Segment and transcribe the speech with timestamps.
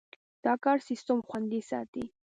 [0.45, 2.03] دا کار سیستم خوندي ساتي.